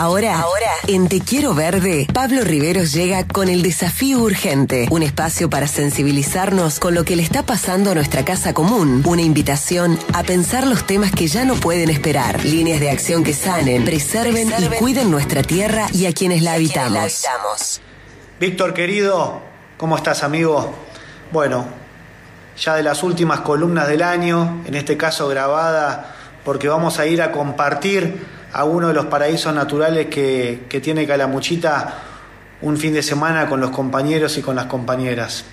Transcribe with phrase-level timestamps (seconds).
[0.00, 5.50] Ahora, ahora, en Te Quiero Verde, Pablo Riveros llega con el desafío urgente, un espacio
[5.50, 10.22] para sensibilizarnos con lo que le está pasando a nuestra casa común, una invitación a
[10.22, 14.68] pensar los temas que ya no pueden esperar, líneas de acción que sanen, preserven, y
[14.76, 17.24] cuiden nuestra tierra y a quienes la habitamos.
[18.38, 19.40] Víctor querido,
[19.78, 20.76] ¿cómo estás amigo?
[21.32, 21.66] Bueno,
[22.56, 27.20] ya de las últimas columnas del año, en este caso grabada, porque vamos a ir
[27.20, 31.98] a compartir a uno de los paraísos naturales que, tiene Calamuchita
[32.60, 35.44] un fin de semana con los compañeros y con las compañeras,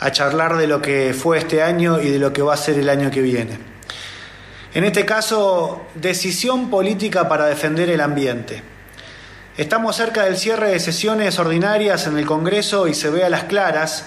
[0.00, 2.78] a charlar de lo que fue este año y de lo que va a ser
[2.78, 3.58] el año que viene.
[4.74, 8.62] En este caso, decisión política para defender el ambiente.
[9.56, 13.44] Estamos cerca del cierre de sesiones ordinarias en el Congreso y se ve a las
[13.44, 14.06] claras,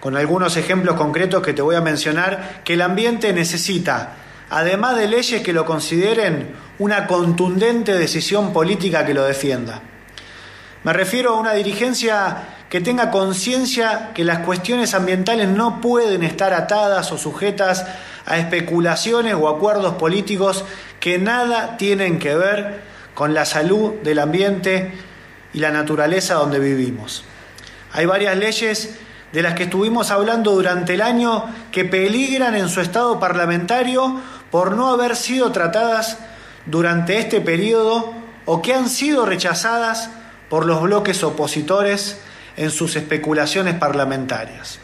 [0.00, 4.14] con algunos ejemplos concretos que te voy a mencionar, que el ambiente necesita
[4.50, 9.82] además de leyes que lo consideren una contundente decisión política que lo defienda.
[10.84, 12.36] Me refiero a una dirigencia
[12.68, 17.86] que tenga conciencia que las cuestiones ambientales no pueden estar atadas o sujetas
[18.26, 20.64] a especulaciones o acuerdos políticos
[21.00, 22.82] que nada tienen que ver
[23.14, 24.92] con la salud del ambiente
[25.52, 27.24] y la naturaleza donde vivimos.
[27.92, 28.98] Hay varias leyes
[29.32, 34.76] de las que estuvimos hablando durante el año que peligran en su estado parlamentario por
[34.76, 36.18] no haber sido tratadas
[36.70, 38.12] durante este periodo
[38.44, 40.10] o que han sido rechazadas
[40.48, 42.20] por los bloques opositores
[42.56, 44.78] en sus especulaciones parlamentarias.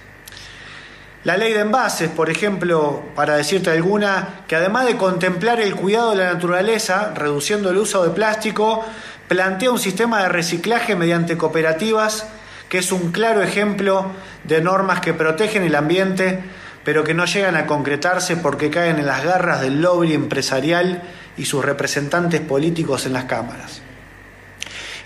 [1.25, 6.11] La ley de envases, por ejemplo, para decirte alguna, que además de contemplar el cuidado
[6.11, 8.85] de la naturaleza, reduciendo el uso de plástico,
[9.29, 12.27] plantea un sistema de reciclaje mediante cooperativas,
[12.69, 14.11] que es un claro ejemplo
[14.45, 16.43] de normas que protegen el ambiente
[16.85, 21.03] pero que no llegan a concretarse porque caen en las garras del lobby empresarial
[21.37, 23.83] y sus representantes políticos en las cámaras.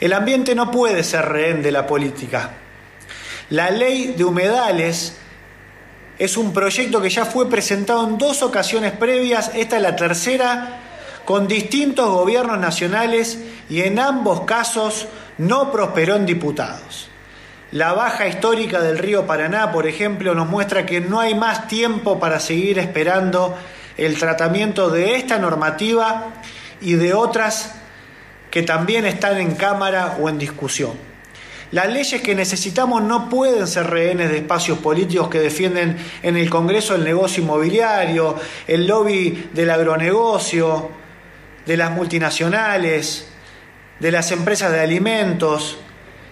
[0.00, 2.52] El ambiente no puede ser rehén de la política.
[3.50, 5.16] La ley de humedales
[6.18, 10.80] es un proyecto que ya fue presentado en dos ocasiones previas, esta es la tercera,
[11.24, 15.06] con distintos gobiernos nacionales y en ambos casos
[15.38, 17.08] no prosperó en diputados.
[17.70, 22.18] La baja histórica del río Paraná, por ejemplo, nos muestra que no hay más tiempo
[22.18, 23.54] para seguir esperando
[23.98, 26.32] el tratamiento de esta normativa
[26.80, 27.74] y de otras
[28.50, 30.92] que también están en Cámara o en discusión.
[31.70, 36.48] Las leyes que necesitamos no pueden ser rehenes de espacios políticos que defienden en el
[36.48, 38.36] Congreso el negocio inmobiliario,
[38.66, 40.90] el lobby del agronegocio,
[41.66, 43.28] de las multinacionales,
[44.00, 45.78] de las empresas de alimentos,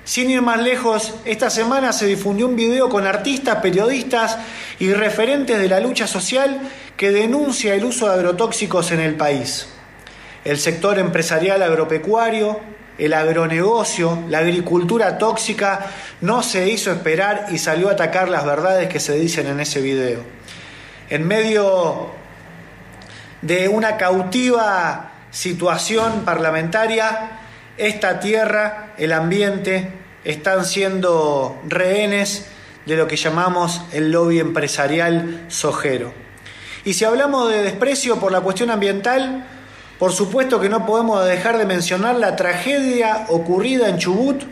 [0.06, 4.39] sin ir más lejos, esta semana se difundió un video con artistas, periodistas
[4.78, 6.61] y referentes de la lucha social
[6.97, 9.66] que denuncia el uso de agrotóxicos en el país.
[10.45, 12.61] El sector empresarial agropecuario,
[12.99, 15.87] el agronegocio, la agricultura tóxica
[16.21, 19.81] no se hizo esperar y salió a atacar las verdades que se dicen en ese
[19.81, 20.21] video.
[21.11, 22.12] En medio
[23.43, 27.41] de una cautiva situación parlamentaria,
[27.79, 29.91] esta tierra, el ambiente,
[30.25, 32.47] están siendo rehenes
[32.87, 36.13] de lo que llamamos el lobby empresarial sojero.
[36.85, 39.47] Y si hablamos de desprecio por la cuestión ambiental,
[39.99, 44.43] por supuesto que no podemos dejar de mencionar la tragedia ocurrida en Chubut,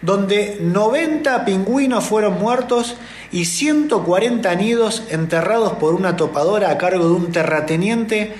[0.00, 2.96] donde 90 pingüinos fueron muertos
[3.32, 8.34] y 140 nidos enterrados por una topadora a cargo de un terrateniente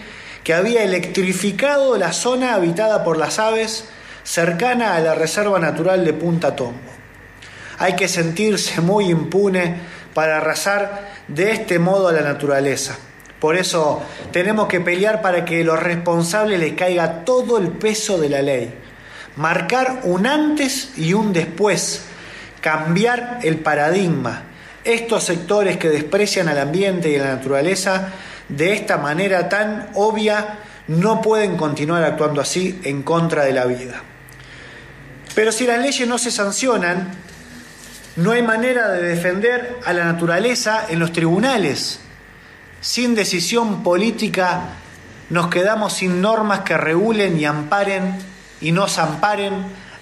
[0.45, 3.89] que había electrificado la zona habitada por las aves
[4.27, 6.81] cercana a la Reserva Natural de Punta Tombo.
[7.79, 9.77] Hay que sentirse muy impune
[10.13, 12.99] para arrasar de este modo a la naturaleza.
[13.39, 18.29] Por eso tenemos que pelear para que los responsables les caiga todo el peso de
[18.29, 18.75] la ley.
[19.37, 22.03] Marcar un antes y un después.
[22.61, 24.43] Cambiar el paradigma.
[24.83, 28.09] Estos sectores que desprecian al ambiente y a la naturaleza
[28.49, 30.59] de esta manera tan obvia
[30.89, 34.03] no pueden continuar actuando así en contra de la vida.
[35.36, 37.12] Pero si las leyes no se sancionan,
[38.16, 42.00] no hay manera de defender a la naturaleza en los tribunales.
[42.80, 44.62] Sin decisión política
[45.28, 48.16] nos quedamos sin normas que regulen y amparen
[48.62, 49.53] y nos amparen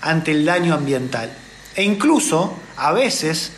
[0.01, 1.33] ante el daño ambiental.
[1.75, 3.55] E incluso, a veces,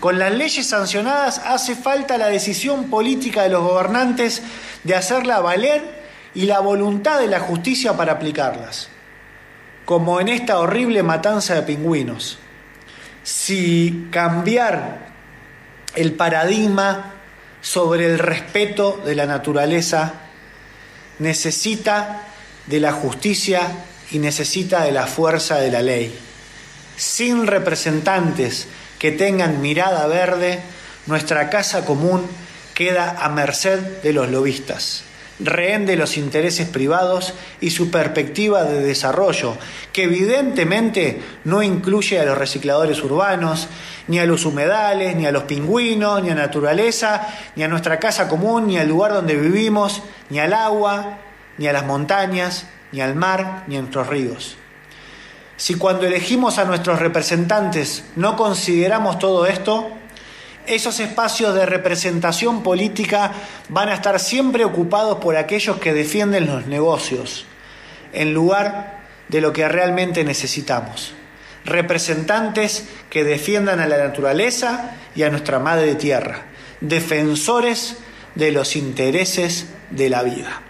[0.00, 4.40] con las leyes sancionadas hace falta la decisión política de los gobernantes
[4.82, 8.88] de hacerla valer y la voluntad de la justicia para aplicarlas
[9.88, 12.36] como en esta horrible matanza de pingüinos.
[13.22, 15.08] Si cambiar
[15.94, 17.14] el paradigma
[17.62, 20.12] sobre el respeto de la naturaleza
[21.20, 22.20] necesita
[22.66, 23.62] de la justicia
[24.10, 26.14] y necesita de la fuerza de la ley.
[26.98, 28.68] Sin representantes
[28.98, 30.60] que tengan mirada verde,
[31.06, 32.26] nuestra casa común
[32.74, 35.04] queda a merced de los lobistas,
[35.40, 39.56] rehén de los intereses privados y su perspectiva de desarrollo,
[39.92, 43.68] que evidentemente no incluye a los recicladores urbanos,
[44.08, 48.28] ni a los humedales, ni a los pingüinos, ni a naturaleza, ni a nuestra casa
[48.28, 51.18] común, ni al lugar donde vivimos, ni al agua,
[51.58, 54.56] ni a las montañas, ni al mar, ni a nuestros ríos.
[55.56, 59.90] Si cuando elegimos a nuestros representantes no consideramos todo esto,
[60.68, 63.32] esos espacios de representación política
[63.68, 67.46] van a estar siempre ocupados por aquellos que defienden los negocios,
[68.12, 71.14] en lugar de lo que realmente necesitamos.
[71.64, 76.46] Representantes que defiendan a la naturaleza y a nuestra madre tierra,
[76.80, 77.96] defensores
[78.34, 80.62] de los intereses de la vida.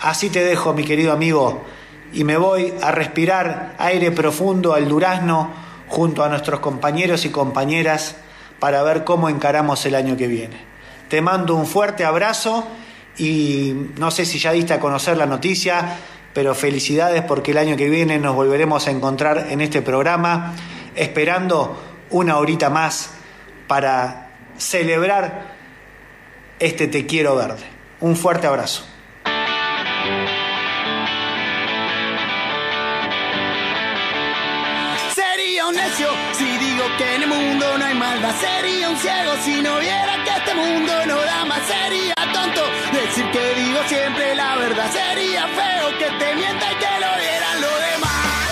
[0.00, 1.64] Así te dejo, mi querido amigo,
[2.12, 5.52] y me voy a respirar aire profundo al durazno
[5.88, 8.16] junto a nuestros compañeros y compañeras
[8.64, 10.56] para ver cómo encaramos el año que viene.
[11.10, 12.66] Te mando un fuerte abrazo
[13.18, 15.98] y no sé si ya diste a conocer la noticia,
[16.32, 20.54] pero felicidades porque el año que viene nos volveremos a encontrar en este programa,
[20.94, 21.78] esperando
[22.08, 23.10] una horita más
[23.66, 25.54] para celebrar
[26.58, 27.66] este Te Quiero Verde.
[28.00, 28.86] Un fuerte abrazo.
[35.96, 38.34] Que en el mundo no hay maldad.
[38.40, 41.60] Sería un ciego si no viera que este mundo no da más.
[41.66, 42.62] Sería tonto
[42.92, 44.90] decir que digo siempre la verdad.
[44.90, 48.50] Sería feo que te mienta y que lo vieran lo demás.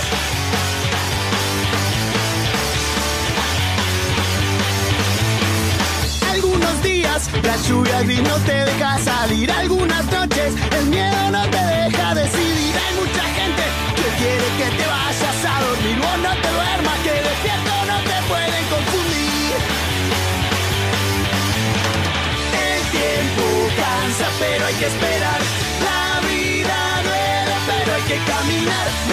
[6.30, 9.50] Algunos días la lluvia gris no te deja salir.
[9.50, 11.11] Algunas noches el miedo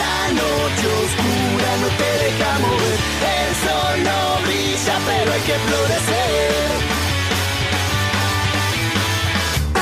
[0.01, 2.99] La noche oscura no te deja mover.
[3.37, 6.69] El sol no brilla, pero hay que florecer.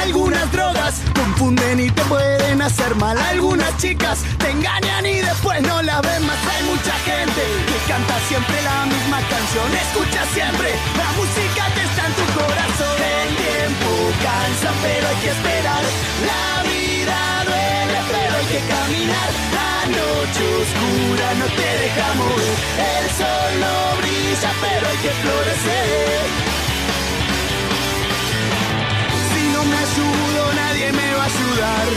[0.04, 3.18] Algunas drogas confunden y te pueden hacer mal.
[3.18, 6.38] Algunas chicas te engañan y después no la ven más.
[6.54, 9.70] Hay mucha gente que canta siempre la misma canción.
[9.86, 10.70] Escucha siempre
[11.02, 12.98] la música que está en tu corazón.
[13.22, 13.90] El tiempo
[14.24, 15.84] cansa, pero hay que esperar.
[16.32, 19.47] La vida duele, pero hay que caminar.
[20.28, 22.58] Noche oscura no te deja mover.
[22.96, 26.28] El sol no brilla, pero hay que florecer.
[30.56, 31.88] nadie me va a ayudar.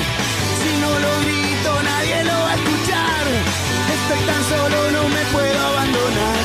[0.63, 3.25] Si no lo grito, nadie lo va a escuchar.
[3.97, 6.41] Estoy tan solo, no me puedo abandonar.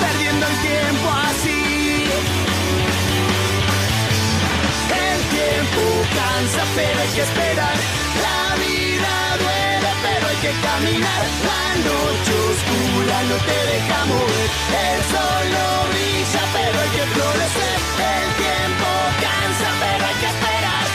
[0.00, 1.62] Perdiendo el tiempo así.
[5.08, 5.82] El tiempo
[6.14, 7.75] cansa, pero hay que esperar.
[10.46, 11.22] Que caminar.
[11.50, 14.48] La noche oscura no te deja mover.
[14.86, 17.78] El sol no brilla, pero hay que florecer.
[18.14, 18.88] El tiempo
[19.24, 20.86] cansa, pero hay que esperar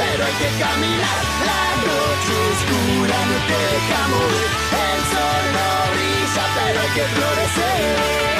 [0.00, 1.20] pero hay que caminar.
[1.50, 4.50] La noche oscura no te deja mover.
[4.88, 8.39] El sol no brilla, pero hay que florecer.